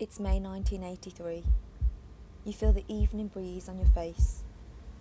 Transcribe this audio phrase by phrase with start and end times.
[0.00, 1.42] It's May 1983.
[2.44, 4.44] You feel the evening breeze on your face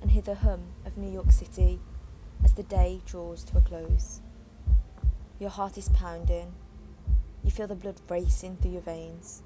[0.01, 1.79] and hear the hum of New York City
[2.43, 4.21] as the day draws to a close.
[5.37, 6.51] Your heart is pounding.
[7.43, 9.43] You feel the blood racing through your veins.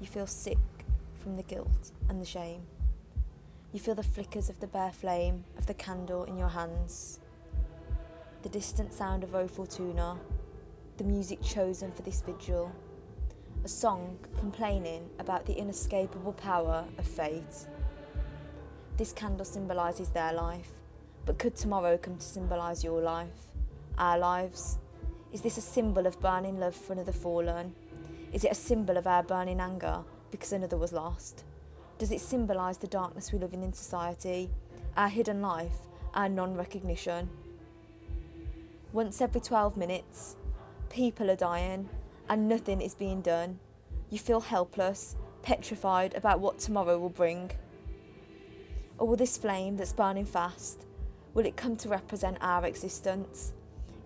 [0.00, 0.58] You feel sick
[1.20, 2.62] from the guilt and the shame.
[3.72, 7.20] You feel the flickers of the bare flame of the candle in your hands.
[8.42, 10.18] The distant sound of O Fortuna,
[10.96, 12.72] the music chosen for this vigil
[13.64, 17.66] a song complaining about the inescapable power of fate.
[18.96, 20.70] This candle symbolises their life,
[21.24, 23.52] but could tomorrow come to symbolise your life,
[23.98, 24.78] our lives?
[25.32, 27.72] Is this a symbol of burning love for another fallen?
[28.32, 30.00] Is it a symbol of our burning anger
[30.32, 31.44] because another was lost?
[31.98, 34.50] Does it symbolise the darkness we live in in society,
[34.96, 37.30] our hidden life, our non recognition?
[38.92, 40.34] Once every 12 minutes,
[40.90, 41.88] people are dying,
[42.28, 43.58] and nothing is being done.
[44.10, 47.50] You feel helpless, petrified about what tomorrow will bring.
[48.98, 50.86] Or will this flame that's burning fast,
[51.34, 53.52] will it come to represent our existence?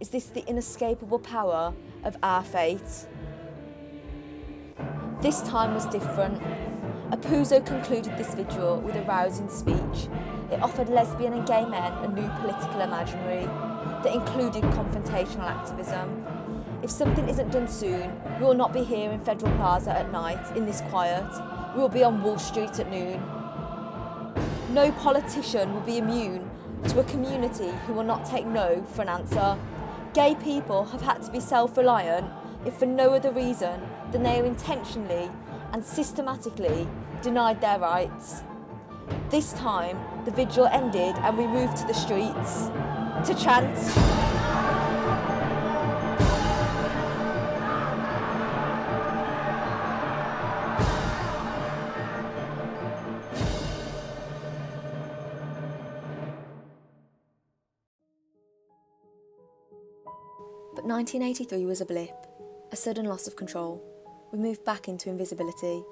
[0.01, 1.75] Is this the inescapable power
[2.05, 3.07] of our fate?
[5.23, 6.43] This time was different.
[7.11, 10.09] Apuzzo concluded this vigil with a rousing speech.
[10.51, 13.47] It offered lesbian and gay men a new political imaginary
[14.03, 16.26] that included confrontational activism
[16.83, 20.57] if something isn't done soon, we will not be here in Federal Plaza at night
[20.57, 21.27] in this quiet.
[21.75, 23.23] We will be on Wall Street at noon.
[24.73, 26.51] No politician will be immune
[26.89, 29.59] to a community who will not take no for an answer.
[30.15, 32.31] Gay people have had to be self reliant
[32.65, 33.81] if for no other reason
[34.13, 35.31] than they are intentionally
[35.73, 36.89] and systematically
[37.23, 38.43] denied their rights.
[39.31, 42.71] This time, the vigil ended and we moved to the streets
[43.27, 44.26] to chant.
[60.97, 62.27] 1983 was a blip,
[62.73, 63.85] a sudden loss of control.
[64.33, 65.85] We moved back into invisibility.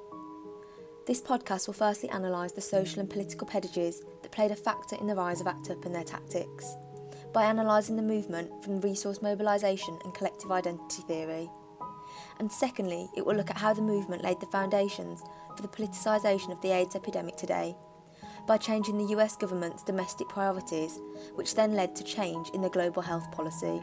[1.07, 5.07] This podcast will firstly analyse the social and political pedagogies that played a factor in
[5.07, 6.75] the rise of ACT UP and their tactics,
[7.35, 11.51] by analysing the movement from resource mobilisation and collective identity theory.
[12.39, 15.23] And secondly, it will look at how the movement laid the foundations
[15.55, 17.77] for the politicisation of the AIDS epidemic today,
[18.47, 20.99] by changing the US government's domestic priorities,
[21.35, 23.83] which then led to change in the global health policy.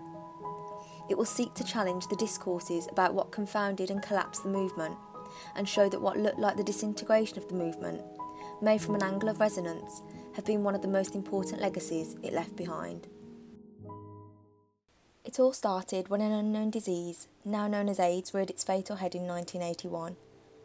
[1.12, 4.96] It will seek to challenge the discourses about what confounded and collapsed the movement
[5.58, 8.02] and show that what looked like the disintegration of the movement,
[8.62, 10.04] made from an angle of resonance,
[10.36, 13.10] have been one of the most important legacies it left behind.
[15.26, 19.14] It all started when an unknown disease, now known as AIDS, reared its fatal head
[19.14, 20.16] in 1981,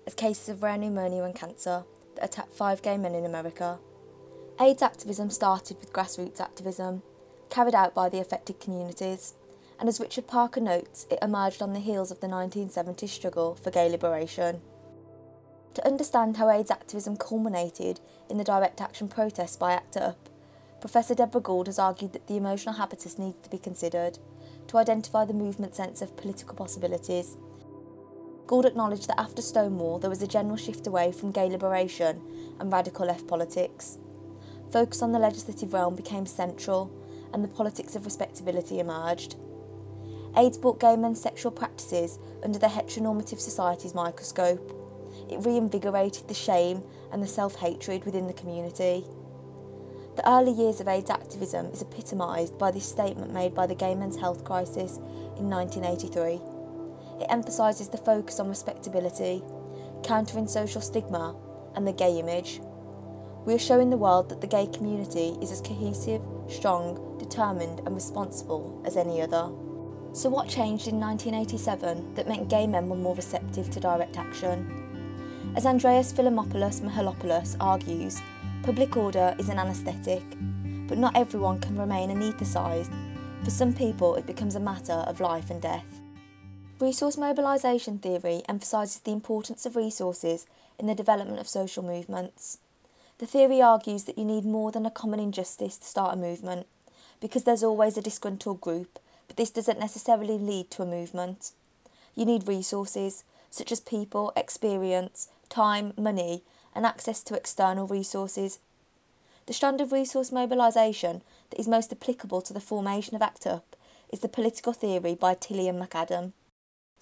[0.06, 1.82] as cases of rare pneumonia and cancer
[2.14, 3.80] that attacked five gay men in America.
[4.60, 7.02] AIDS activism started with grassroots activism,
[7.50, 9.34] carried out by the affected communities
[9.78, 13.70] and as Richard Parker notes, it emerged on the heels of the 1970s struggle for
[13.70, 14.60] gay liberation.
[15.74, 18.00] To understand how AIDS activism culminated
[18.30, 20.28] in the direct action protests by ACT UP,
[20.80, 24.18] Professor Deborah Gould has argued that the emotional habitus needs to be considered
[24.68, 27.36] to identify the movement's sense of political possibilities.
[28.46, 32.22] Gould acknowledged that after Stonewall there was a general shift away from gay liberation
[32.58, 33.98] and radical left politics.
[34.72, 36.90] Focus on the legislative realm became central,
[37.32, 39.36] and the politics of respectability emerged.
[40.36, 44.72] AIDS brought gay men's sexual practices under the heteronormative society's microscope.
[45.30, 49.04] It reinvigorated the shame and the self hatred within the community.
[50.16, 53.94] The early years of AIDS activism is epitomised by this statement made by the gay
[53.94, 54.98] men's health crisis
[55.38, 56.40] in 1983.
[57.22, 59.42] It emphasises the focus on respectability,
[60.02, 61.34] countering social stigma,
[61.74, 62.60] and the gay image.
[63.46, 67.94] We are showing the world that the gay community is as cohesive, strong, determined, and
[67.94, 69.50] responsible as any other.
[70.16, 75.52] So, what changed in 1987 that meant gay men were more receptive to direct action?
[75.54, 78.22] As Andreas Philippopoulos Mihalopoulos argues,
[78.62, 80.22] public order is an anaesthetic,
[80.88, 82.90] but not everyone can remain anaesthetised.
[83.44, 86.00] For some people, it becomes a matter of life and death.
[86.80, 90.46] Resource mobilisation theory emphasises the importance of resources
[90.78, 92.56] in the development of social movements.
[93.18, 96.66] The theory argues that you need more than a common injustice to start a movement,
[97.20, 101.52] because there's always a disgruntled group but this doesn't necessarily lead to a movement.
[102.14, 106.42] You need resources, such as people, experience, time, money,
[106.74, 108.58] and access to external resources.
[109.46, 113.76] The strand of resource mobilisation that is most applicable to the formation of ACT UP
[114.12, 116.32] is the political theory by Tilly and McAdam.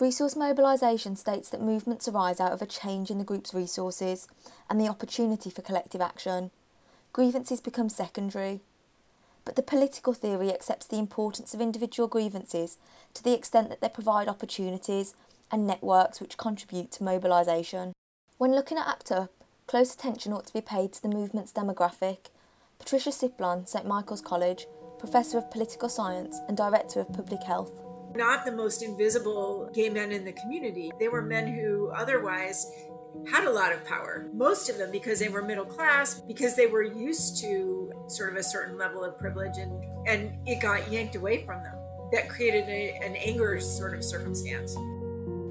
[0.00, 4.26] Resource mobilisation states that movements arise out of a change in the group's resources
[4.68, 6.50] and the opportunity for collective action.
[7.12, 8.60] Grievances become secondary.
[9.44, 12.78] But the political theory accepts the importance of individual grievances
[13.14, 15.14] to the extent that they provide opportunities
[15.50, 17.92] and networks which contribute to mobilisation.
[18.38, 19.30] When looking at ACT UP,
[19.66, 22.30] close attention ought to be paid to the movement's demographic.
[22.78, 24.66] Patricia Siplon, St Michael's College,
[24.98, 27.72] Professor of Political Science and Director of Public Health,
[28.14, 30.92] not the most invisible gay men in the community.
[30.98, 32.70] They were men who otherwise
[33.30, 34.28] had a lot of power.
[34.32, 38.36] Most of them because they were middle class, because they were used to sort of
[38.36, 41.74] a certain level of privilege and, and it got yanked away from them.
[42.12, 44.76] That created a, an anger sort of circumstance.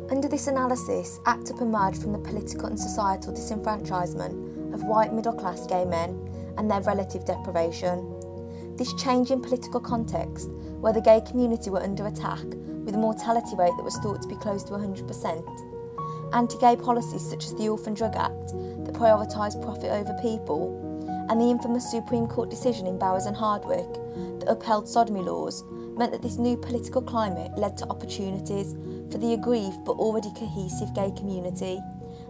[0.09, 5.33] Under this analysis, ACT UP emerged from the political and societal disenfranchisement of white middle
[5.33, 8.75] class gay men and their relative deprivation.
[8.77, 10.49] This change in political context,
[10.79, 14.27] where the gay community were under attack with a mortality rate that was thought to
[14.27, 15.72] be close to 100%,
[16.33, 18.47] anti gay policies such as the Orphan Drug Act
[18.85, 20.79] that prioritised profit over people,
[21.29, 23.93] and the infamous Supreme Court decision in Bowers and Hardwick
[24.39, 25.63] that upheld sodomy laws
[25.97, 28.73] meant that this new political climate led to opportunities
[29.11, 31.79] for the aggrieved but already cohesive gay community,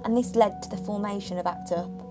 [0.03, 2.03] and this led to the formation of ACT UP.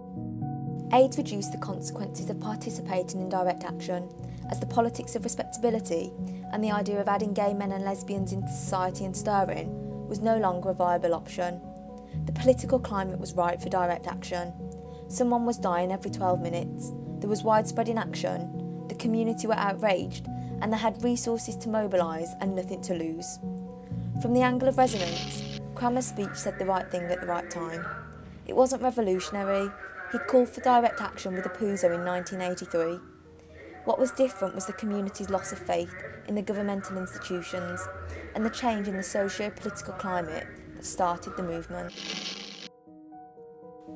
[0.92, 4.08] AIDS reduced the consequences of participating in direct action,
[4.50, 6.12] as the politics of respectability
[6.52, 9.70] and the idea of adding gay men and lesbians into society and stirring
[10.06, 11.60] was no longer a viable option.
[12.26, 14.52] The political climate was right for direct action.
[15.08, 16.92] Someone was dying every 12 minutes,
[17.22, 20.26] there was widespread inaction, the community were outraged,
[20.60, 23.38] and they had resources to mobilise and nothing to lose.
[24.20, 27.86] From the angle of resonance, Kramer's speech said the right thing at the right time.
[28.46, 29.70] It wasn't revolutionary,
[30.10, 32.98] he called for direct action with the Apuzzo in 1983.
[33.84, 35.94] What was different was the community's loss of faith
[36.28, 37.80] in the governmental institutions
[38.34, 40.46] and the change in the socio political climate
[40.84, 41.93] started the movement.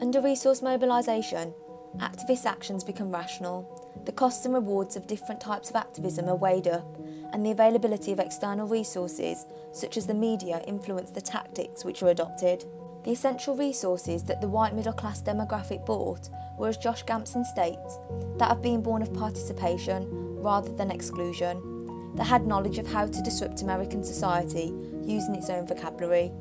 [0.00, 1.54] Under resource mobilisation,
[1.98, 4.02] activist actions become rational.
[4.04, 6.98] The costs and rewards of different types of activism are weighed up,
[7.32, 12.10] and the availability of external resources, such as the media, influence the tactics which are
[12.10, 12.64] adopted.
[13.04, 16.28] The essential resources that the white middle class demographic bought
[16.58, 17.98] were, as Josh Gamson states,
[18.38, 20.08] that of being born of participation
[20.42, 22.12] rather than exclusion.
[22.16, 24.72] They had knowledge of how to disrupt American society
[25.04, 26.32] using its own vocabulary.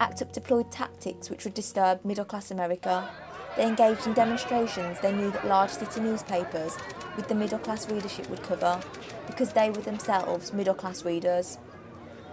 [0.00, 3.08] ACT UP deployed tactics which would disturb middle class America.
[3.56, 6.76] They engaged in demonstrations they knew that large city newspapers
[7.16, 8.80] with the middle class readership would cover,
[9.26, 11.58] because they were themselves middle class readers.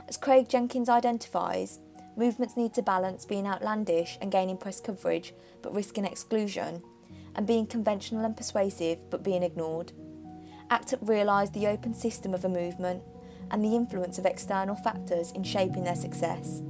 [0.07, 1.79] As Craig Jenkins identifies,
[2.17, 6.81] Movements need to balance being outlandish and gaining press coverage but risking exclusion,
[7.35, 9.91] and being conventional and persuasive but being ignored.
[10.71, 13.03] ACT UP realised the open system of a movement
[13.51, 16.63] and the influence of external factors in shaping their success.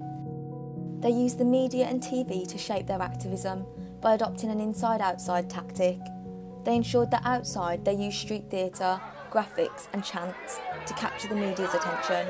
[0.99, 3.65] They used the media and TV to shape their activism
[4.01, 5.99] by adopting an inside outside tactic.
[6.63, 8.99] They ensured that outside they used street theatre,
[9.31, 12.27] graphics, and chants to capture the media's attention.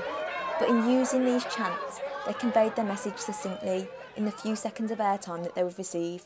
[0.60, 3.88] But in using these chants, they conveyed their message succinctly
[4.18, 6.24] in the few seconds of airtime that they would receive.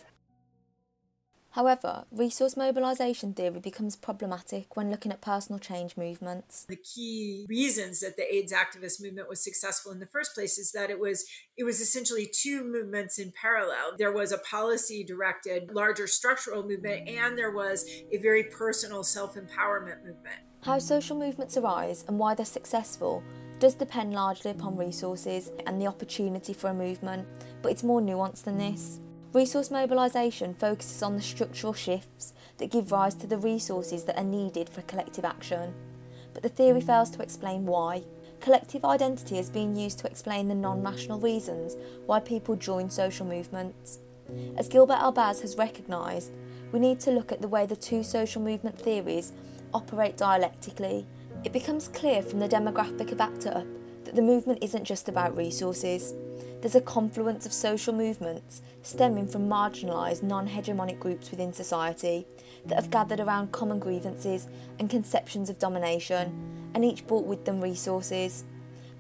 [1.51, 6.65] However, resource mobilisation theory becomes problematic when looking at personal change movements.
[6.69, 10.71] The key reasons that the AIDS activist movement was successful in the first place is
[10.71, 11.25] that it was
[11.57, 13.97] it was essentially two movements in parallel.
[13.97, 20.05] There was a policy directed larger structural movement and there was a very personal self-empowerment
[20.05, 20.39] movement.
[20.63, 23.23] How social movements arise and why they're successful
[23.59, 27.27] does depend largely upon resources and the opportunity for a movement,
[27.61, 28.99] but it's more nuanced than this.
[29.33, 34.23] Resource mobilisation focuses on the structural shifts that give rise to the resources that are
[34.23, 35.73] needed for collective action,
[36.33, 38.03] but the theory fails to explain why.
[38.41, 43.25] Collective identity is being used to explain the non rational reasons why people join social
[43.25, 43.99] movements.
[44.57, 46.31] As Gilbert Elbaz has recognised,
[46.71, 49.33] we need to look at the way the two social movement theories
[49.73, 51.05] operate dialectically
[51.43, 53.65] it becomes clear from the demographic of ACT UP
[54.05, 56.13] that the movement isn't just about resources.
[56.61, 62.27] There's a confluence of social movements stemming from marginalised, non hegemonic groups within society
[62.67, 67.61] that have gathered around common grievances and conceptions of domination, and each brought with them
[67.61, 68.43] resources.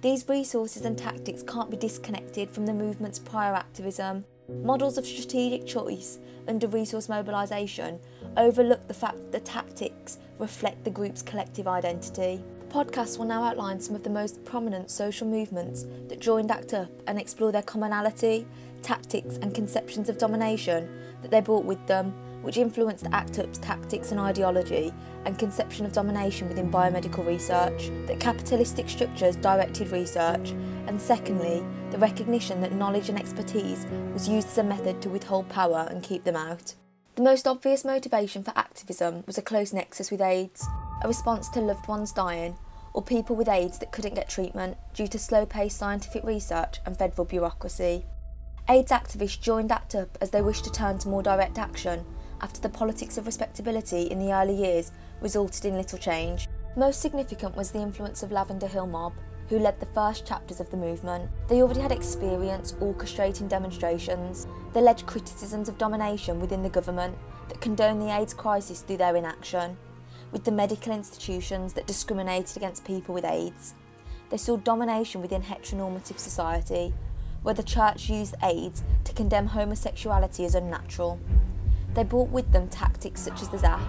[0.01, 4.25] These resources and tactics can't be disconnected from the movement's prior activism.
[4.49, 7.99] Models of strategic choice under resource mobilisation
[8.37, 12.43] overlook the fact that the tactics reflect the group's collective identity.
[12.71, 16.89] Podcast will now outline some of the most prominent social movements that joined ACT UP
[17.05, 18.47] and explore their commonality,
[18.81, 20.89] tactics, and conceptions of domination
[21.21, 22.13] that they brought with them,
[22.43, 24.93] which influenced ACT UP's tactics and ideology
[25.25, 30.51] and conception of domination within biomedical research, that capitalistic structures directed research,
[30.87, 35.49] and secondly, the recognition that knowledge and expertise was used as a method to withhold
[35.49, 36.75] power and keep them out.
[37.15, 40.65] The most obvious motivation for activism was a close nexus with AIDS,
[41.03, 42.57] a response to loved ones dying,
[42.93, 46.97] or people with AIDS that couldn't get treatment due to slow paced scientific research and
[46.97, 48.05] federal bureaucracy.
[48.69, 52.05] AIDS activists joined ACT UP as they wished to turn to more direct action
[52.41, 54.91] after the politics of respectability in the early years
[55.21, 56.47] resulted in little change.
[56.75, 59.13] Most significant was the influence of Lavender Hill Mob,
[59.49, 61.29] who led the first chapters of the movement.
[61.49, 64.47] They already had experience orchestrating demonstrations.
[64.73, 67.17] They led criticisms of domination within the government
[67.49, 69.77] that condoned the AIDS crisis through their inaction,
[70.31, 73.73] with the medical institutions that discriminated against people with AIDS.
[74.29, 76.93] They saw domination within heteronormative society,
[77.43, 81.19] where the church used AIDS to condemn homosexuality as unnatural.
[81.93, 83.79] They brought with them tactics such as the ZAP,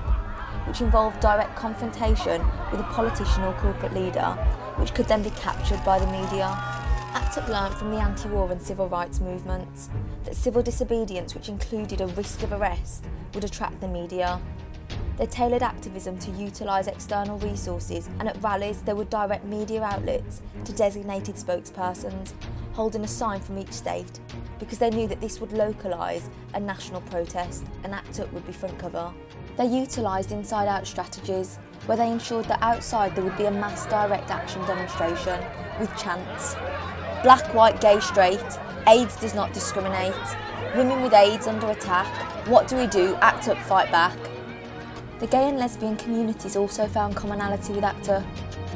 [0.67, 4.33] which involved direct confrontation with a politician or corporate leader,
[4.77, 6.47] which could then be captured by the media.
[7.15, 9.91] ACT UP learned from the anti war and civil rights movements
[10.25, 14.41] that civil disobedience, which included a risk of arrest, would attract the media.
[15.19, 20.43] They tailored activism to utilise external resources, and at rallies, they would direct media outlets
[20.65, 22.33] to designated spokespersons,
[22.73, 24.21] holding a sign from each state,
[24.59, 28.53] because they knew that this would localise a national protest and ACT UP would be
[28.53, 29.13] front cover.
[29.59, 33.87] They utilised inside out strategies where they ensured that outside there would be a mass
[33.87, 35.45] direct action demonstration
[35.79, 36.55] with chants.
[37.23, 38.41] Black, white, gay, straight,
[38.89, 40.15] AIDS does not discriminate.
[40.75, 42.07] Women with AIDS under attack.
[42.49, 43.15] What do we do?
[43.17, 44.17] ACT UP, fight back.
[45.23, 48.25] The gay and lesbian communities also found commonality with ACT UP.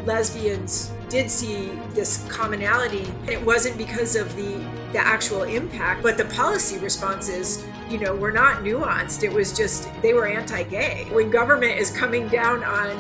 [0.07, 3.03] Lesbians did see this commonality.
[3.23, 4.55] and It wasn't because of the,
[4.93, 9.25] the actual impact, but the policy responses, you know, were not nuanced.
[9.25, 11.09] It was just they were anti-gay.
[11.11, 12.97] When government is coming down on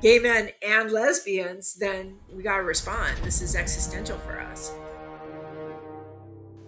[0.00, 3.18] gay men and lesbians, then we got to respond.
[3.22, 4.72] This is existential for us.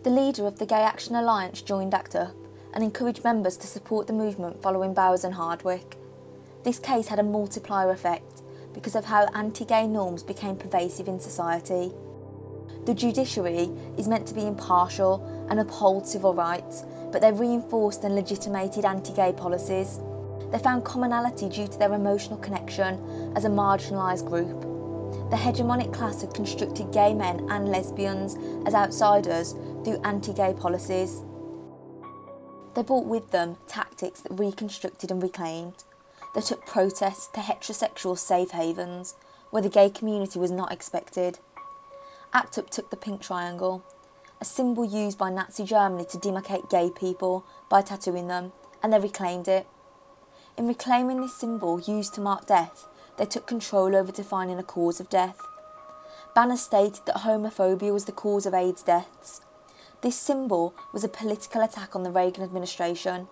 [0.02, 2.43] The leader of the Gay Action Alliance joined ACT UP
[2.74, 5.96] and encouraged members to support the movement following Bowers and Hardwick.
[6.64, 8.42] This case had a multiplier effect
[8.74, 11.92] because of how anti gay norms became pervasive in society.
[12.84, 18.14] The judiciary is meant to be impartial and uphold civil rights, but they reinforced and
[18.14, 20.00] legitimated anti gay policies.
[20.50, 24.62] They found commonality due to their emotional connection as a marginalised group.
[25.30, 29.52] The hegemonic class had constructed gay men and lesbians as outsiders
[29.84, 31.22] through anti gay policies.
[32.74, 35.84] They brought with them tactics that reconstructed and reclaimed.
[36.34, 39.14] They took protests to heterosexual safe havens
[39.50, 41.38] where the gay community was not expected.
[42.32, 43.84] ACT UP took the pink triangle,
[44.40, 48.50] a symbol used by Nazi Germany to demarcate gay people by tattooing them,
[48.82, 49.68] and they reclaimed it.
[50.58, 54.98] In reclaiming this symbol used to mark death, they took control over defining a cause
[54.98, 55.38] of death.
[56.34, 59.40] Banners stated that homophobia was the cause of AIDS deaths.
[60.04, 63.26] This symbol was a political attack on the Reagan administration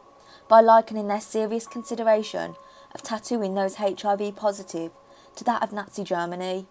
[0.48, 2.54] by likening their serious consideration
[2.94, 4.90] of tattooing those HIV positive
[5.36, 6.66] to that of Nazi Germany.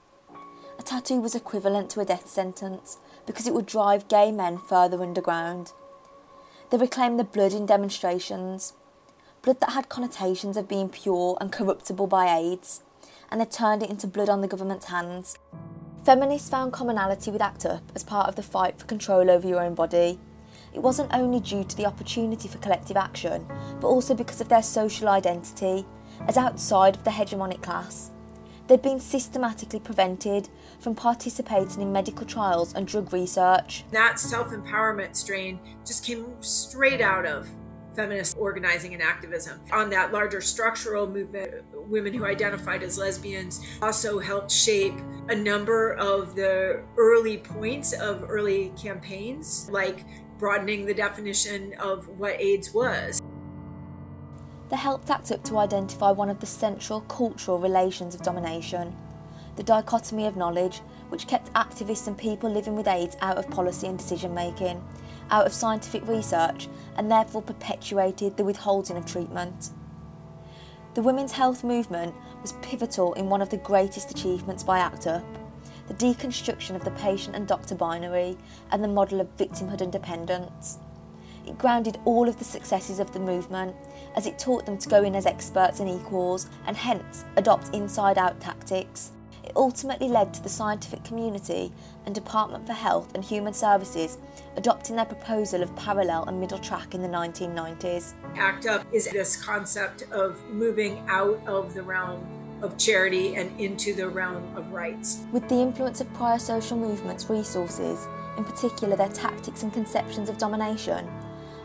[0.79, 5.03] A tattoo was equivalent to a death sentence because it would drive gay men further
[5.03, 5.71] underground.
[6.71, 8.73] They reclaimed the blood in demonstrations,
[9.43, 12.81] blood that had connotations of being pure and corruptible by AIDS,
[13.29, 15.37] and they turned it into blood on the government's hands.
[16.03, 19.63] Feminists found commonality with ACT UP as part of the fight for control over your
[19.63, 20.19] own body.
[20.73, 23.45] It wasn't only due to the opportunity for collective action,
[23.79, 25.85] but also because of their social identity
[26.27, 28.09] as outside of the hegemonic class.
[28.65, 33.83] They'd been systematically prevented from participating in medical trials and drug research.
[33.91, 37.47] That self empowerment strain just came straight out of
[37.95, 39.59] feminist organizing and activism.
[39.71, 44.93] On that larger structural movement, women who identified as lesbians also helped shape
[45.29, 50.05] a number of the early points of early campaigns, like
[50.37, 53.21] broadening the definition of what AIDS was.
[54.69, 58.95] They helped ACT UP to identify one of the central cultural relations of domination
[59.55, 60.79] the dichotomy of knowledge,
[61.09, 64.81] which kept activists and people living with AIDS out of policy and decision making,
[65.31, 69.71] out of scientific research, and therefore perpetuated the withholding of treatment.
[70.93, 75.23] The women's health movement was pivotal in one of the greatest achievements by ACT UP
[75.87, 78.37] the deconstruction of the patient and doctor binary
[78.71, 80.77] and the model of victimhood and dependence.
[81.45, 83.75] It grounded all of the successes of the movement
[84.15, 88.17] as it taught them to go in as experts and equals and hence adopt inside
[88.17, 89.11] out tactics.
[89.51, 91.73] It ultimately led to the scientific community
[92.05, 94.17] and Department for Health and Human Services
[94.55, 98.13] adopting their proposal of parallel and middle track in the 1990s.
[98.37, 102.25] ACT UP is this concept of moving out of the realm
[102.61, 105.25] of charity and into the realm of rights.
[105.33, 110.37] With the influence of prior social movements' resources, in particular their tactics and conceptions of
[110.37, 111.09] domination,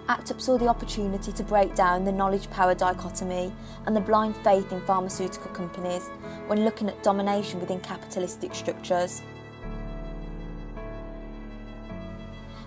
[0.08, 3.52] ACT UP saw the opportunity to break down the knowledge power dichotomy
[3.86, 6.08] and the blind faith in pharmaceutical companies
[6.46, 9.22] when looking at domination within capitalistic structures.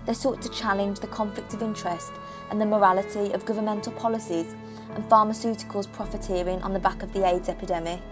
[0.04, 2.12] They sought to challenge the conflict of interest
[2.50, 4.54] and the morality of governmental policies
[4.94, 8.02] and pharmaceuticals profiteering on the back of the AIDS epidemic.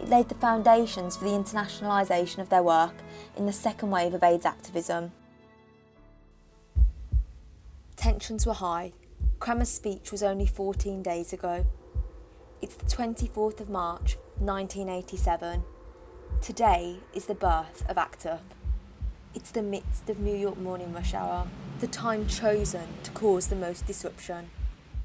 [0.00, 2.94] It laid the foundations for the internationalisation of their work
[3.36, 5.10] in the second wave of AIDS activism.
[7.98, 8.92] Tensions were high.
[9.40, 11.66] Kramer's speech was only 14 days ago.
[12.62, 15.64] It's the 24th of March, 1987.
[16.40, 18.54] Today is the birth of ACT UP.
[19.34, 21.48] It's the midst of New York morning rush hour,
[21.80, 24.50] the time chosen to cause the most disruption.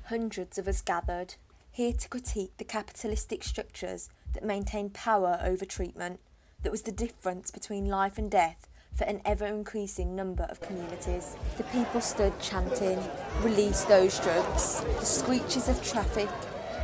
[0.04, 1.34] Hundreds of us gathered,
[1.72, 6.20] here to critique the capitalistic structures that maintain power over treatment,
[6.62, 11.36] that was the difference between life and death for an ever increasing number of communities.
[11.58, 13.00] The people stood chanting,
[13.42, 14.82] Release those drugs.
[15.00, 16.30] The screeches of traffic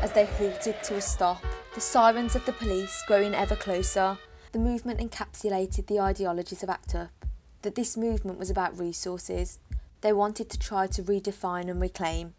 [0.01, 1.43] as they halted to a stop,
[1.75, 4.17] the sirens of the police growing ever closer.
[4.51, 7.09] The movement encapsulated the ideologies of ACT UP,
[7.61, 9.59] that this movement was about resources.
[10.01, 12.33] They wanted to try to redefine and reclaim.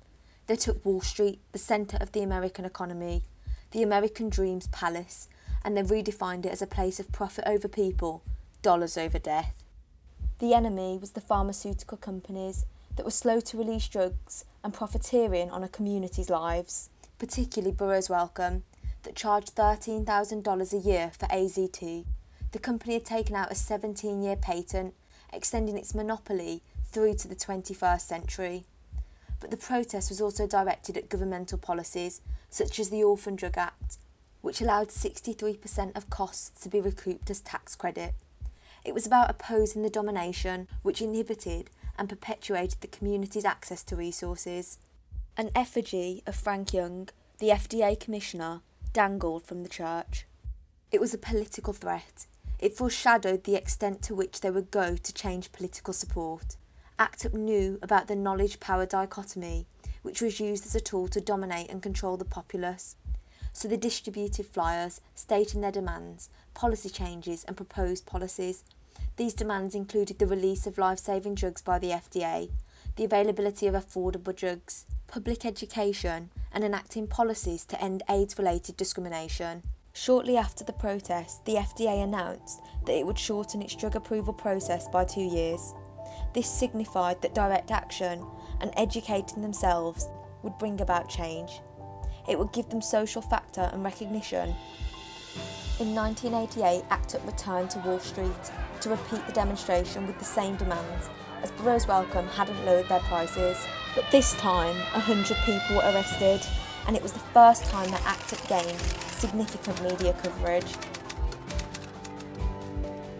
[0.46, 3.24] They took Wall Street, the centre of the American economy,
[3.70, 5.28] the American dream's palace,
[5.62, 8.22] and they redefined it as a place of profit over people,
[8.62, 9.59] dollars over death.
[10.40, 12.64] The enemy was the pharmaceutical companies
[12.96, 18.62] that were slow to release drugs and profiteering on a community's lives, particularly Burroughs Wellcome,
[19.02, 22.06] that charged $13,000 a year for AZT.
[22.52, 24.94] The company had taken out a 17 year patent,
[25.30, 28.64] extending its monopoly through to the 21st century.
[29.40, 33.98] But the protest was also directed at governmental policies, such as the Orphan Drug Act,
[34.40, 38.14] which allowed 63% of costs to be recouped as tax credit.
[38.84, 44.78] It was about opposing the domination which inhibited and perpetuated the community's access to resources.
[45.36, 48.60] An effigy of Frank Young, the FDA commissioner,
[48.92, 50.26] dangled from the church.
[50.90, 52.26] It was a political threat.
[52.58, 56.56] It foreshadowed the extent to which they would go to change political support.
[56.98, 59.66] ACT UP knew about the knowledge power dichotomy,
[60.02, 62.96] which was used as a tool to dominate and control the populace.
[63.52, 68.64] So they distributed flyers stating their demands, policy changes, and proposed policies.
[69.16, 72.50] These demands included the release of life saving drugs by the FDA,
[72.96, 79.62] the availability of affordable drugs, public education, and enacting policies to end AIDS related discrimination.
[79.92, 84.88] Shortly after the protest, the FDA announced that it would shorten its drug approval process
[84.88, 85.74] by two years.
[86.32, 88.24] This signified that direct action
[88.60, 90.08] and educating themselves
[90.42, 91.60] would bring about change.
[92.30, 94.54] It would give them social factor and recognition.
[95.80, 100.54] In 1988, ACT UP returned to Wall Street to repeat the demonstration with the same
[100.54, 101.10] demands,
[101.42, 103.66] as Burroughs Wellcome hadn't lowered their prices.
[103.96, 106.40] But this time, 100 people were arrested,
[106.86, 110.72] and it was the first time that ACT UP gained significant media coverage.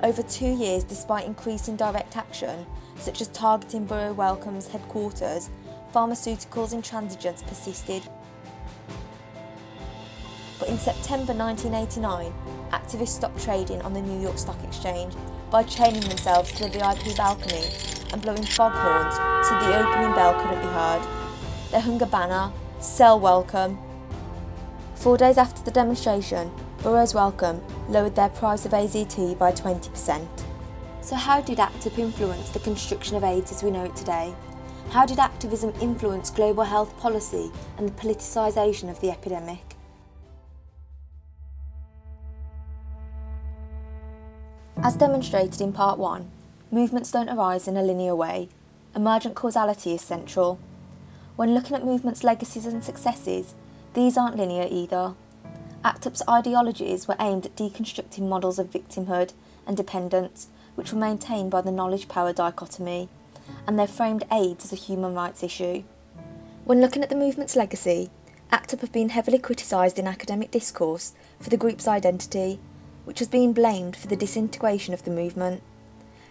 [0.04, 2.64] Over two years, despite increasing direct action,
[2.96, 5.50] such as targeting Burroughs Wellcome's headquarters,
[5.92, 8.08] pharmaceuticals intransigence persisted.
[10.60, 12.32] But in September 1989,
[12.70, 15.14] activists stopped trading on the New York Stock Exchange
[15.50, 17.64] by chaining themselves to the VIP balcony
[18.12, 19.14] and blowing foghorns
[19.48, 21.00] so the opening bell couldn't be heard.
[21.72, 23.78] They hung a banner, Sell Wellcome.
[24.96, 30.28] Four days after the demonstration, Burroughs Wellcome lowered their price of AZT by 20%.
[31.00, 34.34] So, how did ACT UP influence the construction of AIDS as we know it today?
[34.90, 39.69] How did activism influence global health policy and the politicisation of the epidemic?
[44.82, 46.30] As demonstrated in Part 1,
[46.70, 48.48] movements don't arise in a linear way.
[48.96, 50.58] Emergent causality is central.
[51.36, 53.54] When looking at movements' legacies and successes,
[53.92, 55.12] these aren't linear either.
[55.84, 59.34] ACT UP's ideologies were aimed at deconstructing models of victimhood
[59.66, 63.10] and dependence which were maintained by the knowledge power dichotomy,
[63.66, 65.82] and they framed AIDS as a human rights issue.
[66.64, 68.08] When looking at the movement's legacy,
[68.50, 72.58] ACT UP have been heavily criticised in academic discourse for the group's identity,
[73.04, 75.62] which has been blamed for the disintegration of the movement.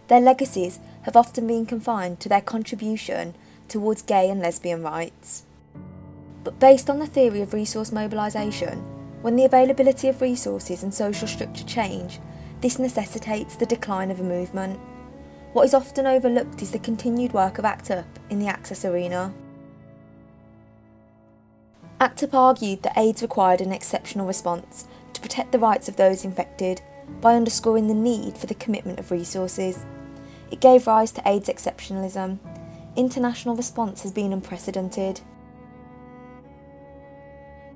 [0.07, 3.35] Their legacies have often been confined to their contribution
[3.67, 5.43] towards gay and lesbian rights.
[6.43, 8.79] But based on the theory of resource mobilisation,
[9.21, 12.19] when the availability of resources and social structure change,
[12.61, 14.79] this necessitates the decline of a movement.
[15.53, 19.33] What is often overlooked is the continued work of ACT UP in the access arena.
[21.99, 24.85] ACT UP argued that AIDS required an exceptional response
[25.19, 26.81] to protect the rights of those infected
[27.21, 29.85] by underscoring the need for the commitment of resources.
[30.51, 32.39] It gave rise to AIDS exceptionalism.
[32.95, 35.21] International response has been unprecedented.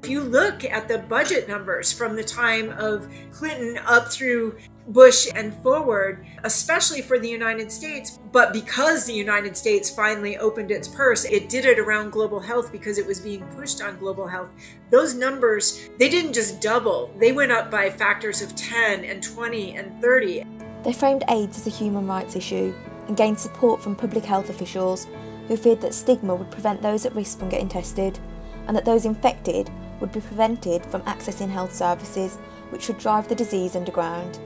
[0.04, 4.58] If you look at the budget numbers from the time of Clinton up through
[4.90, 10.72] Bush and forward, especially for the United States, but because the United States finally opened
[10.72, 14.28] its purse, it did it around global health because it was being pushed on global
[14.28, 14.50] health.
[14.90, 19.78] Those numbers, they didn't just double, they went up by factors of 10 and 20
[19.78, 20.44] and 30.
[20.84, 22.74] They framed AIDS as a human rights issue
[23.08, 25.08] and gained support from public health officials
[25.48, 28.20] who feared that stigma would prevent those at risk from getting tested
[28.68, 29.72] and that those infected
[30.04, 32.38] would be prevented from accessing health services
[32.72, 34.38] which would drive the disease underground.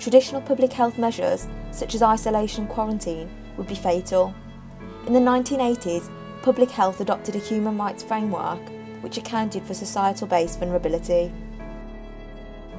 [0.00, 4.34] Traditional public health measures, such as isolation and quarantine, would be fatal.
[5.06, 6.10] In the 1980s,
[6.42, 8.58] public health adopted a human rights framework
[9.00, 11.30] which accounted for societal based vulnerability.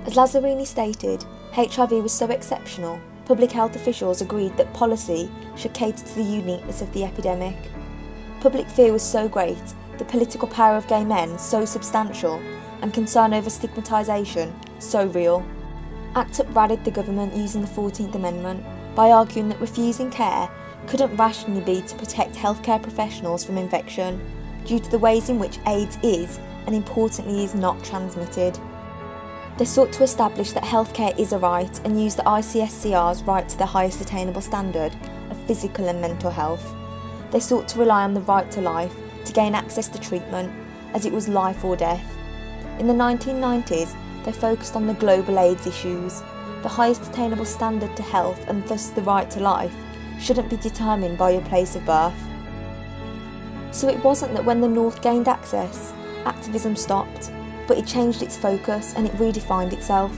[0.05, 6.05] As Lazzarini stated, HIV was so exceptional, public health officials agreed that policy should cater
[6.05, 7.55] to the uniqueness of the epidemic.
[8.41, 12.41] Public fear was so great the political power of gay men so substantial,
[12.81, 15.45] and concern over stigmatisation so real.
[16.15, 18.63] ACT UP rallied the government using the 14th Amendment
[18.95, 20.49] by arguing that refusing care
[20.87, 24.19] couldn't rationally be to protect healthcare professionals from infection
[24.65, 28.57] due to the ways in which AIDS is, and importantly, is not transmitted.
[29.57, 33.57] They sought to establish that healthcare is a right and use the ICSCR's right to
[33.57, 34.95] the highest attainable standard
[35.29, 36.73] of physical and mental health.
[37.31, 38.95] They sought to rely on the right to life
[39.29, 40.51] to gain access to treatment,
[40.95, 42.17] as it was life or death.
[42.79, 46.21] In the 1990s, they focused on the global AIDS issues.
[46.63, 49.73] The highest attainable standard to health, and thus the right to life,
[50.19, 52.19] shouldn't be determined by your place of birth.
[53.71, 55.93] So it wasn't that when the North gained access,
[56.25, 57.31] activism stopped,
[57.67, 60.17] but it changed its focus and it redefined itself.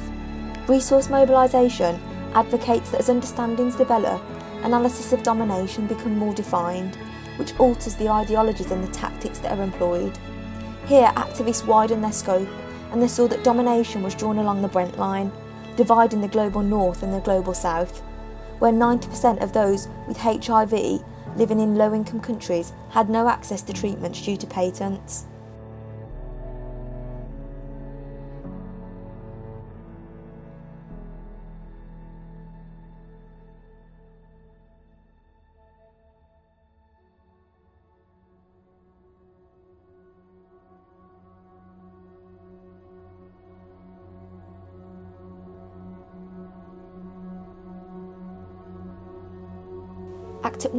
[0.70, 2.00] Resource mobilisation
[2.34, 4.24] advocates that as understandings develop,
[4.64, 6.98] analysis of domination become more defined,
[7.42, 10.16] which alters the ideologies and the tactics that are employed.
[10.86, 12.48] Here, activists widened their scope
[12.92, 15.32] and they saw that domination was drawn along the Brandt line,
[15.76, 18.02] dividing the global north and the global south,
[18.60, 21.02] where 90% of those with HIV
[21.36, 25.26] living in low income countries had no access to treatments due to patents.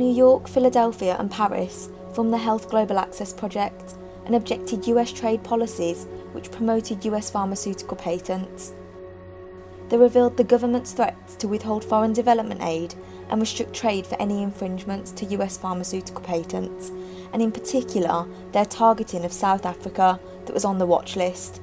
[0.02, 3.94] New York, Philadelphia, and Paris formed the Health Global Access Project
[4.26, 8.72] and objected US trade policies which promoted US pharmaceutical patents.
[9.88, 12.96] They revealed the government's threats to withhold foreign development aid
[13.28, 16.90] and restrict trade for any infringements to US pharmaceutical patents,
[17.32, 21.62] and in particular, their targeting of South Africa that was on the watch list.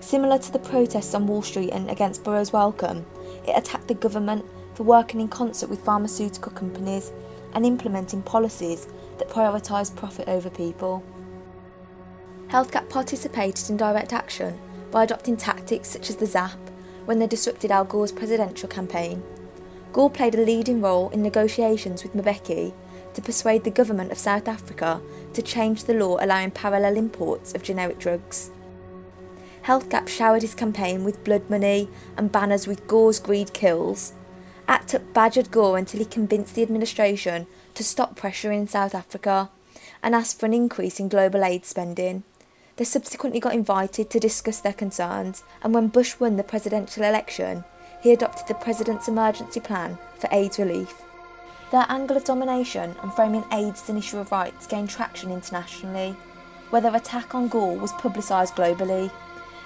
[0.00, 3.04] Similar to the protests on Wall Street and against Burroughs Wellcome,
[3.46, 7.12] it attacked the government for working in concert with pharmaceutical companies
[7.54, 8.86] and implementing policies
[9.18, 11.04] that prioritise profit over people.
[12.48, 14.58] HealthGap participated in direct action
[14.90, 16.58] by adopting tactics such as the ZAP
[17.04, 19.22] when they disrupted Al Gore's presidential campaign.
[19.92, 22.72] Gore played a leading role in negotiations with Mbeki
[23.14, 25.00] to persuade the government of South Africa
[25.32, 28.50] to change the law allowing parallel imports of generic drugs.
[29.64, 34.12] HealthGap showered his campaign with blood money and banners with Gore's greed kills
[34.70, 39.50] ACT badgered Gore until he convinced the administration to stop pressuring South Africa
[40.00, 42.22] and asked for an increase in global aid spending.
[42.76, 47.64] They subsequently got invited to discuss their concerns, and when Bush won the presidential election,
[48.00, 51.02] he adopted the President's Emergency Plan for AIDS relief.
[51.72, 56.14] Their angle of domination and framing AIDS as an issue of rights gained traction internationally,
[56.70, 59.10] where their attack on Gore was publicised globally.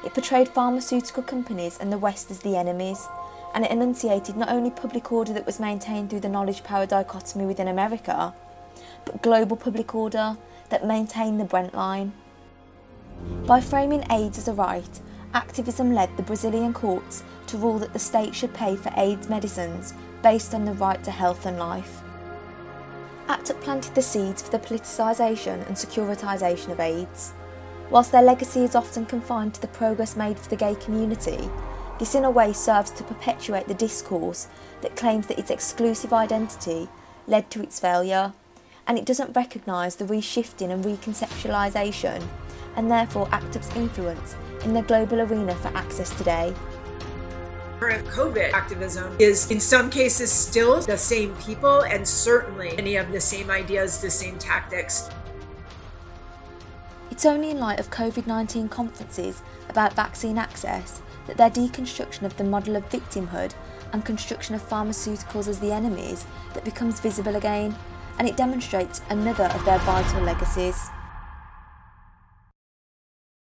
[0.03, 3.07] It portrayed pharmaceutical companies and the West as the enemies,
[3.55, 7.47] and it enunciated not only public order that was maintained through the knowledge power dichotomy
[7.47, 8.35] within America,
[9.05, 10.37] but global public order
[10.71, 12.13] that maintained the Brandt line.
[13.47, 15.01] By framing AIDS as a right,
[15.33, 19.95] activism led the Brazilian courts to rule that the state should pay for AIDS medicines
[20.23, 22.03] based on the right to health and life.
[23.29, 27.33] ACT UP planted the seeds for the politicisation and securitisation of AIDS.
[27.91, 31.49] Whilst their legacy is often confined to the progress made for the gay community,
[31.99, 34.49] This, in a way, serves to perpetuate the discourse
[34.83, 36.89] that claims that its exclusive identity
[37.27, 38.33] led to its failure,
[38.87, 42.27] and it doesn't recognise the reshifting and reconceptualisation,
[42.77, 46.53] and therefore ACT UP's influence in the global arena for access today.
[47.79, 53.13] Current COVID activism is in some cases still the same people and certainly many of
[53.13, 55.11] the same ideas, the same tactics.
[57.11, 62.37] It's only in light of COVID 19 conferences about vaccine access that their deconstruction of
[62.37, 63.55] the model of victimhood
[63.93, 67.75] and construction of pharmaceuticals as the enemies that becomes visible again,
[68.19, 70.89] and it demonstrates another of their vital legacies.